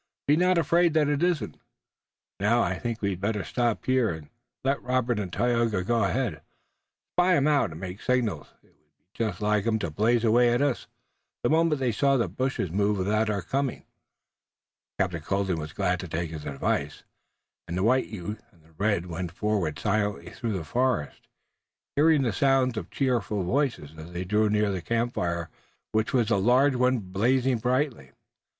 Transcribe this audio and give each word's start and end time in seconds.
Be 0.27 0.35
not 0.35 0.57
afraid 0.57 0.95
that 0.95 1.07
it 1.07 1.21
isn't. 1.21 1.57
Now, 2.39 2.63
I 2.63 2.79
think 2.79 3.03
we'd 3.03 3.21
better 3.21 3.43
stop 3.43 3.85
here, 3.85 4.09
and 4.09 4.29
let 4.63 4.81
Robert 4.81 5.19
and 5.19 5.31
Tayoga 5.31 5.83
go 5.83 6.03
ahead, 6.03 6.41
spy 7.13 7.35
'em 7.35 7.47
out 7.47 7.69
and 7.69 7.79
make 7.79 8.01
signals. 8.01 8.47
It 8.63 8.69
would 8.69 8.73
be 8.77 8.89
just 9.13 9.41
like 9.41 9.67
'em 9.67 9.77
to 9.77 9.91
blaze 9.91 10.23
away 10.23 10.51
at 10.51 10.61
us 10.63 10.87
the 11.43 11.51
moment 11.51 11.79
they 11.79 11.91
saw 11.91 12.17
the 12.17 12.27
bushes 12.27 12.71
move 12.71 12.97
with 12.97 13.11
our 13.13 13.43
coming." 13.43 13.85
Captain 14.99 15.21
Colden 15.21 15.59
was 15.59 15.71
glad 15.71 15.99
to 15.99 16.07
take 16.07 16.31
his 16.31 16.47
advice, 16.47 17.03
and 17.67 17.77
the 17.77 17.83
white 17.83 18.07
youth 18.07 18.41
and 18.51 18.63
the 18.63 18.73
red 18.79 19.05
went 19.05 19.31
forward 19.31 19.77
silently 19.77 20.31
through 20.31 20.53
the 20.53 20.63
forest, 20.63 21.27
hearing 21.95 22.23
the 22.23 22.33
sound 22.33 22.75
of 22.75 22.89
cheerful 22.89 23.43
voices, 23.43 23.91
as 23.95 24.13
they 24.13 24.25
drew 24.25 24.49
near 24.49 24.65
to 24.65 24.71
the 24.71 24.81
campfire 24.81 25.51
which 25.91 26.11
was 26.11 26.31
a 26.31 26.37
large 26.37 26.75
one 26.75 26.97
blazing 26.97 27.59
brightly. 27.59 28.09